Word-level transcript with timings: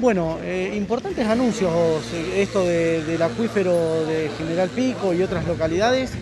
Bueno, 0.00 0.38
eh, 0.42 0.72
importantes 0.76 1.26
anuncios, 1.26 1.70
esto 2.34 2.64
del 2.64 3.20
acuífero 3.20 4.06
de 4.06 4.30
General 4.38 4.70
Pico 4.70 5.12
y 5.12 5.22
otras 5.22 5.46
localidades. 5.46 6.12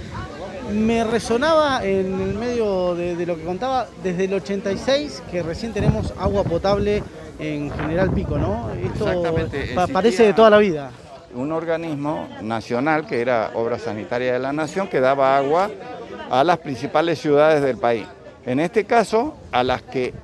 Me 0.72 1.04
resonaba 1.04 1.84
en 1.84 2.20
el 2.20 2.34
medio 2.34 2.96
de, 2.96 3.24
lo 3.24 3.36
que 3.36 3.44
contaba 3.44 3.86
desde 4.02 4.24
el 4.24 4.34
86 4.34 5.22
que 5.30 5.44
recién 5.44 5.72
tenemos 5.72 6.12
agua 6.18 6.42
potable 6.42 7.04
en 7.38 7.70
General 7.70 8.10
Pico, 8.10 8.36
¿no? 8.36 8.68
Esto 8.72 9.22
parece 9.92 10.24
de 10.24 10.32
toda 10.32 10.50
la 10.50 10.58
vida. 10.58 10.90
Un 11.32 11.52
organismo 11.52 12.28
nacional 12.42 13.06
que 13.06 13.20
era 13.20 13.52
Obra 13.54 13.78
Sanitaria 13.78 14.32
de 14.32 14.40
la 14.40 14.52
Nación 14.52 14.88
que 14.88 14.98
daba 14.98 15.36
agua 15.38 15.70
a 16.28 16.42
las 16.42 16.58
principales 16.58 17.20
ciudades 17.20 17.62
del 17.62 17.78
país. 17.78 18.06
En 18.44 18.58
este 18.58 18.84
caso, 18.84 19.36
a 19.52 19.62
las 19.62 19.82
que 19.82 20.14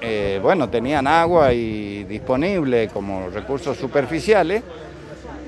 eh, 0.00 0.38
bueno, 0.42 0.68
tenían 0.68 1.06
agua 1.06 1.52
y 1.52 2.04
disponible 2.04 2.88
como 2.88 3.30
recursos 3.30 3.76
superficiales, 3.76 4.62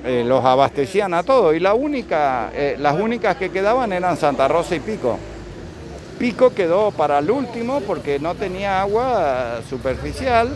eh, 0.05 0.25
los 0.27 0.45
abastecían 0.45 1.15
a 1.15 1.23
todos 1.23 1.55
y 1.55 1.59
eh, 1.59 2.77
las 2.79 2.95
únicas 2.99 3.37
que 3.37 3.51
quedaban 3.51 3.93
eran 3.93 4.17
Santa 4.17 4.49
Rosa 4.49 4.75
y 4.75 4.81
Pico. 4.81 5.19
Pico 6.19 6.51
quedó 6.51 6.91
para 6.91 7.19
el 7.19 7.31
último 7.31 7.81
porque 7.81 8.19
no 8.19 8.35
tenía 8.35 8.83
agua 8.83 9.61
superficial, 9.69 10.51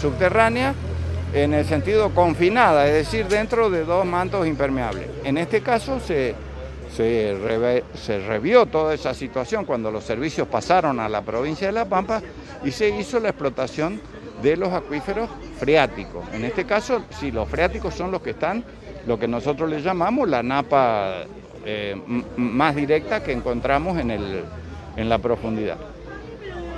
subterránea, 0.00 0.74
en 1.32 1.54
el 1.54 1.64
sentido 1.64 2.10
confinada, 2.10 2.88
es 2.88 2.94
decir, 2.94 3.28
dentro 3.28 3.70
de 3.70 3.84
dos 3.84 4.04
mantos 4.04 4.46
impermeables. 4.46 5.08
En 5.22 5.38
este 5.38 5.60
caso 5.60 6.00
se, 6.00 6.34
se, 6.94 7.34
revió 8.26 8.66
toda 8.66 8.94
esa 8.94 9.14
situación 9.14 9.64
cuando 9.64 9.90
los 9.90 10.04
servicios 10.04 10.48
pasaron 10.48 11.00
a 11.00 11.08
la 11.08 11.22
provincia 11.22 11.66
de 11.66 11.72
La 11.72 11.84
Pampa 11.84 12.22
y 12.64 12.70
se 12.70 12.88
hizo 12.88 13.20
la 13.20 13.30
explotación 13.30 14.00
de 14.42 14.56
los 14.56 14.72
acuíferos 14.72 15.28
freáticos. 15.58 16.24
En 16.32 16.44
este 16.44 16.64
caso, 16.64 17.02
sí, 17.18 17.30
los 17.30 17.48
freáticos 17.48 17.94
son 17.94 18.10
los 18.10 18.22
que 18.22 18.30
están, 18.30 18.64
lo 19.06 19.18
que 19.18 19.28
nosotros 19.28 19.68
le 19.70 19.80
llamamos 19.80 20.28
la 20.28 20.42
napa 20.42 21.24
eh, 21.64 21.96
más 22.36 22.76
directa 22.76 23.22
que 23.22 23.32
encontramos 23.32 23.98
en, 23.98 24.10
el, 24.10 24.44
en 24.96 25.08
la 25.08 25.18
profundidad. 25.18 25.78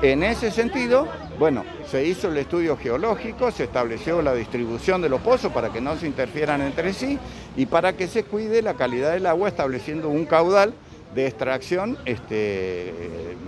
En 0.00 0.22
ese 0.22 0.52
sentido, 0.52 1.08
bueno, 1.41 1.64
se 1.91 2.04
hizo 2.04 2.28
el 2.28 2.36
estudio 2.36 2.77
geológico, 2.77 3.50
se 3.50 3.64
estableció 3.64 4.22
la 4.22 4.32
distribución 4.32 5.02
de 5.02 5.08
los 5.08 5.20
pozos 5.20 5.50
para 5.50 5.70
que 5.70 5.80
no 5.80 5.96
se 5.96 6.06
interfieran 6.06 6.60
entre 6.60 6.92
sí 6.92 7.18
y 7.56 7.66
para 7.66 7.94
que 7.94 8.06
se 8.06 8.22
cuide 8.22 8.62
la 8.62 8.74
calidad 8.74 9.12
del 9.12 9.26
agua 9.26 9.48
estableciendo 9.48 10.08
un 10.08 10.24
caudal 10.24 10.72
de 11.16 11.26
extracción 11.26 11.98
este, 12.04 12.94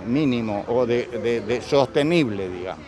mínimo 0.08 0.64
o 0.66 0.86
de, 0.86 1.62
sostenible, 1.64 2.48
digamos. 2.48 2.84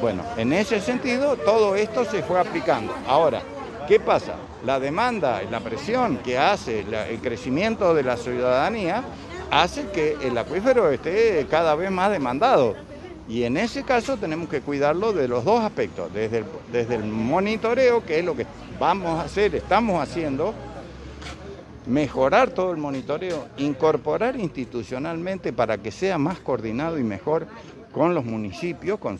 Bueno, 0.00 0.22
en 0.38 0.54
ese 0.54 0.80
sentido 0.80 1.36
todo 1.36 1.76
esto 1.76 2.06
se 2.06 2.22
fue 2.22 2.40
aplicando. 2.40 2.94
Ahora, 3.06 3.42
¿qué 3.86 4.00
pasa? 4.00 4.36
La 4.64 4.80
demanda, 4.80 5.42
la 5.50 5.60
presión 5.60 6.16
que 6.18 6.38
hace 6.38 6.80
el 7.10 7.20
crecimiento 7.20 7.92
de 7.92 8.04
la 8.04 8.16
ciudadanía 8.16 9.02
hace 9.50 9.90
que 9.90 10.16
el 10.22 10.38
acuífero 10.38 10.90
esté 10.90 11.46
cada 11.50 11.74
vez 11.74 11.90
más 11.90 12.10
demandado. 12.10 12.74
Y 13.28 13.44
en 13.44 13.56
ese 13.56 13.84
caso 13.84 14.16
tenemos 14.16 14.48
que 14.48 14.60
cuidarlo 14.60 15.12
de 15.12 15.28
los 15.28 15.44
dos 15.44 15.60
aspectos, 15.60 16.12
desde 16.12 16.94
el, 16.94 17.04
monitoreo, 17.04 18.04
que 18.04 18.18
es 18.18 18.24
lo 18.24 18.36
que 18.36 18.46
vamos 18.78 19.18
a 19.18 19.22
hacer, 19.22 19.54
estamos 19.54 20.02
haciendo, 20.02 20.54
mejorar 21.86 22.50
todo 22.50 22.72
el 22.72 22.78
monitoreo, 22.78 23.46
incorporar 23.58 24.38
institucionalmente 24.38 25.52
para 25.52 25.78
que 25.78 25.90
sea 25.90 26.18
más 26.18 26.40
coordinado 26.40 26.98
y 26.98 27.04
mejor 27.04 27.46
con 27.92 28.14
los 28.14 28.24
municipios, 28.24 28.98
con, 28.98 29.18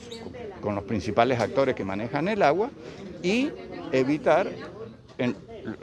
los 0.62 0.84
principales 0.84 1.40
actores 1.40 1.74
que 1.74 1.84
manejan 1.84 2.28
el 2.28 2.42
agua 2.42 2.70
y 3.22 3.50
evitar 3.92 4.48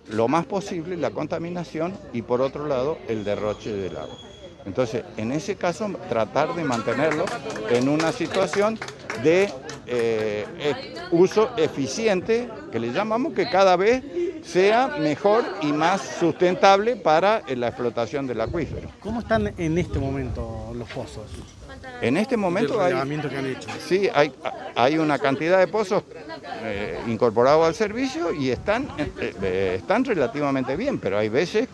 lo 0.10 0.28
más 0.28 0.46
posible 0.46 0.98
la 0.98 1.12
contaminación 1.12 1.94
y 2.12 2.22
por 2.22 2.42
otro 2.42 2.68
lado 2.68 2.98
el 3.08 3.24
derroche 3.24 3.72
del 3.72 3.96
agua. 3.96 4.29
Entonces, 4.66 5.04
en 5.18 5.32
ese 5.32 5.56
caso, 5.56 5.90
tratar 6.10 6.54
de 6.56 6.64
mantenerlo 6.64 7.26
en 7.70 7.90
una 7.90 8.12
situación 8.12 8.78
de 9.24 9.50
eh, 9.88 10.46
e, 10.60 10.96
uso 11.12 11.52
eficiente, 11.58 12.48
que 12.72 12.80
le 12.80 12.92
llamamos 12.92 13.34
que 13.34 13.50
cada 13.50 13.76
vez 13.76 14.04
sea 14.44 14.98
mejor 15.00 15.44
y 15.62 15.72
más 15.72 16.02
sustentable 16.20 16.96
para 16.96 17.42
la 17.56 17.68
explotación 17.68 18.28
del 18.28 18.42
acuífero. 18.42 18.90
¿Cómo 19.00 19.22
están 19.22 19.54
en 19.58 19.78
este 19.78 20.00
momento 20.00 20.72
los 20.76 20.90
pozos? 20.90 21.26
En 22.02 22.18
este 22.18 22.38
momento 22.38 22.82
hay, 22.82 22.94
que 22.94 23.38
han 23.38 23.46
hecho. 23.46 23.70
Sí, 23.86 24.10
hay, 24.14 24.32
hay 24.76 24.98
una 24.98 25.20
cantidad 25.20 25.60
de 25.60 25.68
pozos 25.68 26.04
eh, 26.64 27.00
incorporados 27.08 27.68
al 27.68 27.76
servicio 27.76 28.34
y 28.34 28.52
están, 28.52 28.88
eh, 29.20 29.76
están 29.80 30.06
relativamente 30.06 30.76
bien, 30.76 31.00
pero 31.00 31.18
hay 31.18 31.30
veces 31.30 31.68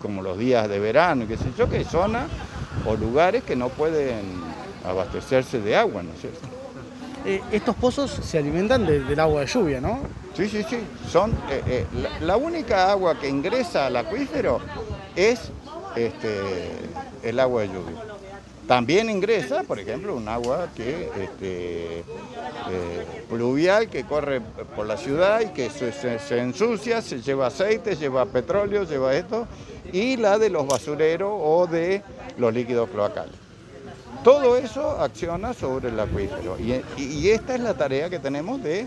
como 0.00 0.22
los 0.22 0.38
días 0.38 0.68
de 0.68 0.78
verano, 0.78 1.26
qué 1.28 1.36
sé 1.36 1.52
yo, 1.56 1.68
que 1.68 1.78
hay 1.78 1.84
zonas 1.84 2.28
o 2.86 2.96
lugares 2.96 3.44
que 3.44 3.56
no 3.56 3.68
pueden 3.68 4.40
abastecerse 4.84 5.60
de 5.60 5.76
agua, 5.76 6.02
¿no 6.02 6.12
es 6.12 6.20
cierto? 6.20 6.48
Eh, 7.26 7.42
estos 7.52 7.76
pozos 7.76 8.10
se 8.10 8.38
alimentan 8.38 8.86
del 8.86 9.20
agua 9.20 9.42
de 9.42 9.46
lluvia, 9.46 9.80
¿no? 9.80 10.00
Sí, 10.34 10.48
sí, 10.48 10.64
sí. 10.68 10.78
Son, 11.08 11.30
eh, 11.50 11.62
eh, 11.66 11.86
la, 12.22 12.36
única 12.36 12.90
agua 12.90 13.18
que 13.18 13.28
ingresa 13.28 13.86
al 13.86 13.96
acuífero 13.96 14.60
es 15.14 15.50
este, 15.96 16.70
el 17.22 17.38
agua 17.38 17.62
de 17.62 17.68
lluvia. 17.68 18.19
También 18.70 19.10
ingresa, 19.10 19.64
por 19.64 19.80
ejemplo, 19.80 20.14
un 20.14 20.28
agua 20.28 20.68
que 20.76 21.10
este, 21.20 22.04
pluvial 23.28 23.88
que 23.88 24.04
corre 24.04 24.40
por 24.76 24.86
la 24.86 24.96
ciudad 24.96 25.40
y 25.40 25.46
que 25.46 25.68
se, 25.70 26.38
ensucia, 26.38 27.02
se 27.02 27.20
lleva 27.20 27.48
aceite, 27.48 27.96
lleva 27.96 28.26
petróleo, 28.26 28.84
lleva 28.84 29.16
esto, 29.16 29.48
y 29.92 30.16
la 30.18 30.38
de 30.38 30.50
los 30.50 30.68
basureros 30.68 31.32
o 31.34 31.66
de 31.66 32.04
los 32.38 32.54
líquidos 32.54 32.88
cloacales. 32.90 33.34
Todo 34.22 34.56
eso 34.56 35.00
acciona 35.00 35.52
sobre 35.52 35.88
el 35.88 35.98
acuífero 35.98 36.56
y, 36.60 37.28
esta 37.28 37.56
es 37.56 37.62
la 37.62 37.74
tarea 37.74 38.08
que 38.08 38.20
tenemos 38.20 38.62
de 38.62 38.86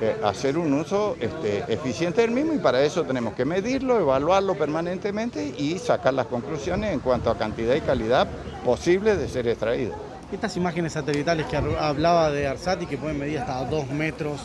eh, 0.00 0.16
hacer 0.22 0.58
un 0.58 0.74
uso 0.74 1.16
este, 1.18 1.64
eficiente 1.72 2.20
del 2.20 2.32
mismo 2.32 2.52
y 2.52 2.58
para 2.58 2.82
eso 2.82 3.04
tenemos 3.04 3.32
que 3.32 3.46
medirlo, 3.46 3.98
evaluarlo 3.98 4.54
permanentemente 4.54 5.54
y 5.56 5.78
sacar 5.78 6.12
las 6.12 6.26
conclusiones 6.26 6.92
en 6.92 7.00
cuanto 7.00 7.30
a 7.30 7.38
cantidad 7.38 7.74
y 7.74 7.80
calidad 7.80 8.28
posible 8.68 9.16
de 9.16 9.28
ser 9.28 9.48
extraído. 9.48 9.94
Estas 10.30 10.54
imágenes 10.58 10.92
satelitales 10.92 11.46
que 11.46 11.56
hablaba 11.56 12.30
de 12.30 12.46
Arsati 12.46 12.84
que 12.84 12.98
pueden 12.98 13.18
medir 13.18 13.38
hasta 13.38 13.64
dos 13.64 13.88
metros 13.88 14.42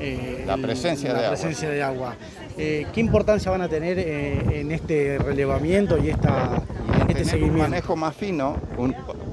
eh, 0.00 0.42
la 0.44 0.56
presencia, 0.56 1.14
de, 1.14 1.28
presencia 1.28 1.68
agua. 1.68 1.76
de 1.76 1.82
agua. 1.84 2.14
Eh, 2.58 2.86
¿Qué 2.92 3.00
importancia 3.00 3.48
van 3.48 3.62
a 3.62 3.68
tener 3.68 3.96
eh, 3.96 4.60
en 4.60 4.72
este 4.72 5.18
relevamiento 5.18 5.98
y, 5.98 6.10
esta, 6.10 6.60
este 7.08 7.24
seguimiento? 7.24 7.58
Un 7.58 7.70
manejo 7.70 7.94
más 7.94 8.16
fino, 8.16 8.56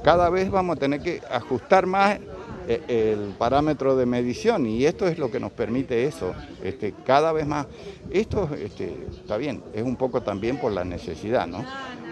cada 0.04 0.30
vez 0.30 0.48
vamos 0.52 0.76
a 0.76 0.78
tener 0.78 1.00
que 1.00 1.20
ajustar 1.32 1.86
más 1.86 2.20
el 2.68 3.34
parámetro 3.38 3.96
de 3.96 4.04
medición 4.06 4.66
y 4.66 4.84
esto 4.84 5.08
es 5.08 5.18
lo 5.18 5.32
que 5.32 5.40
nos 5.40 5.50
permite 5.50 6.04
eso, 6.04 6.32
este, 6.62 6.94
cada 7.04 7.32
vez 7.32 7.44
más. 7.44 7.66
Esto 8.10 8.48
este, 8.54 8.94
está 9.10 9.36
bien, 9.36 9.64
es 9.74 9.82
un 9.82 9.96
poco 9.96 10.20
también 10.20 10.58
por 10.58 10.70
la 10.70 10.84
necesidad, 10.84 11.48
¿no? 11.48 11.64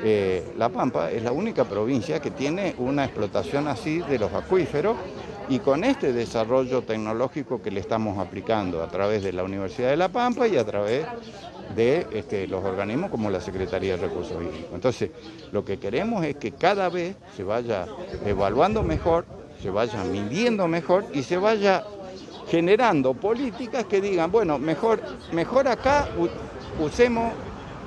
Eh, 0.05 0.53
la 0.57 0.69
Pampa 0.69 1.11
es 1.11 1.23
la 1.23 1.33
única 1.33 1.65
provincia 1.65 2.21
que 2.21 2.31
tiene 2.31 2.75
una 2.79 3.05
explotación 3.05 3.67
así 3.69 3.99
de 3.99 4.19
los 4.19 4.33
acuíferos 4.33 4.97
y 5.49 5.59
con 5.61 5.85
este 5.85 6.13
desarrollo 6.13 6.83
tecnológico 6.83 7.63
que 7.63 7.71
le 7.71 7.81
estamos 7.81 8.19
aplicando 8.19 8.83
a 8.83 8.89
través 8.89 9.23
de 9.23 9.33
la 9.33 9.45
Universidad 9.45 9.91
de 9.91 9.97
La 9.97 10.09
Pampa 10.09 10.49
y 10.49 10.57
a 10.57 10.65
través 10.65 11.07
de 11.75 12.07
este, 12.13 12.47
los 12.47 12.65
organismos 12.65 13.11
como 13.11 13.31
la 13.31 13.41
Secretaría 13.41 13.97
de 13.97 14.09
Recursos 14.09 14.41
Hídricos. 14.41 14.71
Entonces, 14.75 15.11
lo 15.53 15.65
que 15.65 15.79
queremos 15.79 16.25
es 16.25 16.37
que 16.37 16.53
cada 16.53 16.89
vez 16.89 17.17
se 17.37 17.45
vaya 17.45 17.87
evaluando 18.25 18.83
mejor, 18.83 19.25
se 19.63 19.71
vaya 19.71 20.03
midiendo 20.05 20.69
mejor 20.69 21.07
y 21.13 21.23
se 21.23 21.37
vaya 21.37 21.85
generando 22.49 23.15
políticas 23.15 23.85
que 23.85 24.01
digan, 24.01 24.31
bueno, 24.31 24.59
mejor, 24.59 25.01
mejor 25.33 25.69
acá 25.69 26.09
usemos 26.79 27.33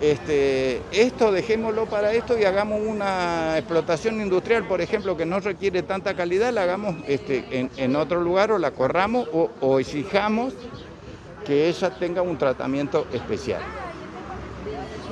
este, 0.01 0.81
esto 0.91 1.31
dejémoslo 1.31 1.85
para 1.85 2.13
esto 2.13 2.37
y 2.37 2.45
hagamos 2.45 2.79
una 2.85 3.57
explotación 3.57 4.21
industrial, 4.21 4.65
por 4.65 4.79
ejemplo, 4.79 5.17
que 5.17 5.25
no 5.25 5.39
requiere 5.41 5.83
tanta 5.83 6.13
calidad, 6.13 6.53
la 6.53 6.63
hagamos 6.63 6.95
este, 7.07 7.69
en, 7.75 7.95
otro 7.95 8.21
lugar 8.21 8.51
o 8.51 8.57
la 8.57 8.71
corramos 8.71 9.27
o, 9.33 9.79
exijamos 9.79 10.53
que 11.45 11.67
ella 11.67 11.89
tenga 11.97 12.21
un 12.21 12.37
tratamiento 12.37 13.07
especial. 13.11 13.61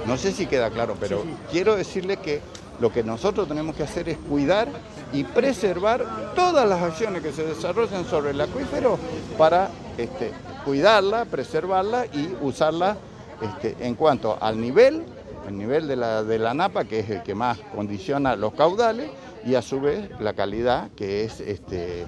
No 0.06 0.16
sé 0.18 0.32
si 0.32 0.46
queda 0.46 0.70
claro, 0.70 0.96
pero 1.00 1.26
quiero 1.52 1.76
decirle 1.76 2.18
que 2.18 2.40
lo 2.80 2.92
que 2.94 3.04
nosotros 3.04 3.48
tenemos 3.48 3.76
que 3.76 3.84
hacer 3.84 4.08
es 4.08 4.18
cuidar 4.18 4.70
y 5.12 5.24
preservar 5.26 6.34
todas 6.34 6.68
las 6.68 6.82
acciones 6.82 7.22
que 7.22 7.34
se 7.34 7.44
desarrollan 7.44 8.06
sobre 8.06 8.32
el 8.32 8.40
acuífero 8.40 8.98
para 9.38 9.70
este, 9.98 10.32
cuidarla, 10.64 11.26
preservarla 11.26 12.06
y 12.06 12.36
usarla 12.42 12.98
este, 13.42 13.76
en 13.80 13.96
cuanto 13.96 14.38
al 14.40 14.60
nivel, 14.60 15.04
el 15.48 15.58
nivel 15.58 15.88
de 15.88 15.96
la, 15.96 16.24
de 16.24 16.40
la 16.40 16.54
napa, 16.54 16.86
que 16.86 17.00
es 17.00 17.10
el 17.10 17.24
que 17.24 17.36
más 17.36 17.58
condiciona 17.74 18.36
los 18.36 18.54
caudales, 18.54 19.10
y 19.46 19.56
a 19.56 19.62
su 19.62 19.80
vez 19.80 20.10
la 20.20 20.34
calidad, 20.34 20.90
que 20.96 21.24
es 21.24 21.40
este, 21.40 22.06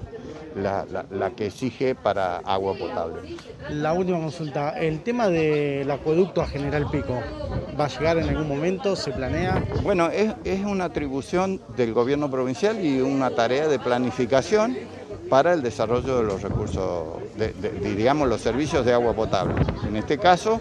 la, 0.55 1.31
que 1.35 1.47
exige 1.47 1.95
para 1.95 2.37
agua 2.37 2.75
potable. 2.77 3.35
La 3.69 3.93
última 3.93 4.19
consulta, 4.19 4.71
el 4.71 5.01
tema 5.01 5.29
del 5.29 5.89
acueducto 5.89 6.41
a 6.41 6.47
General 6.47 6.89
Pico, 6.91 7.21
¿va 7.79 7.85
a 7.85 7.87
llegar 7.87 8.17
en 8.17 8.29
algún 8.29 8.47
momento? 8.47 8.95
¿Se 8.95 9.11
planea? 9.11 9.63
Bueno, 9.83 10.09
es, 10.09 10.33
una 10.65 10.85
atribución 10.85 11.61
del 11.77 11.93
gobierno 11.93 12.29
provincial 12.29 12.83
y 12.83 12.99
una 12.99 13.31
tarea 13.31 13.67
de 13.67 13.79
planificación 13.79 14.77
para 15.29 15.53
el 15.53 15.61
desarrollo 15.61 16.17
de 16.17 16.23
los 16.23 16.41
recursos, 16.41 17.19
diríamos, 17.81 18.27
los 18.27 18.41
servicios 18.41 18.85
de 18.85 18.93
agua 18.93 19.13
potable. 19.13 19.55
En 19.87 19.95
este 19.95 20.17
caso, 20.17 20.59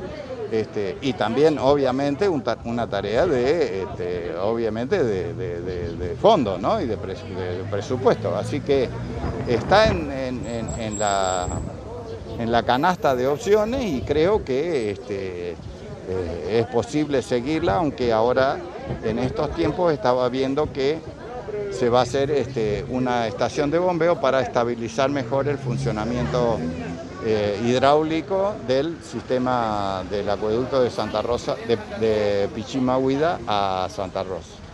este, 0.51 0.97
y 1.03 1.13
también 1.13 1.59
obviamente 1.59 2.29
una 2.29 2.87
tarea 2.89 3.27
de, 3.27 3.83
este, 3.83 4.35
obviamente 4.37 5.03
de, 5.03 6.17
fondo 6.21 6.59
¿no? 6.59 6.81
y 6.81 6.87
de, 6.87 6.97
presupuesto. 7.71 8.35
Así 8.35 8.61
que 8.61 8.89
está 9.47 9.89
en, 9.89 10.99
la, 10.99 11.47
en 12.39 12.51
la 12.51 12.63
canasta 12.63 13.15
de 13.15 13.27
opciones 13.27 13.85
y 13.85 14.01
creo 14.03 14.45
que 14.45 14.91
este, 14.93 15.51
eh, 15.51 16.61
es 16.61 16.67
posible 16.67 17.21
seguirla, 17.21 17.77
aunque 17.77 18.13
ahora 18.13 18.59
en 19.05 19.19
estos 19.19 19.55
tiempos 19.55 19.93
estaba 19.93 20.29
viendo 20.31 20.73
que 20.73 20.99
se 21.71 21.91
va 21.91 22.01
a 22.01 22.03
hacer 22.03 22.87
una 22.89 23.27
estación 23.27 23.71
de 23.71 23.79
bombeo 23.79 24.21
para 24.21 24.41
estabilizar 24.41 25.11
mejor 25.11 25.49
el 25.49 25.59
funcionamiento 25.59 26.59
eh, 27.25 27.61
hidráulico 27.65 28.55
del 28.67 28.97
sistema 29.03 30.05
del 30.11 30.29
acueducto 30.29 30.83
de 30.83 30.91
Santa 30.91 31.23
Rosa, 31.23 31.57
de, 31.67 31.77
de 32.01 32.49
Pichimahuida 32.55 33.41
a 33.47 33.89
Santa 33.91 34.23
Rosa. 34.23 34.68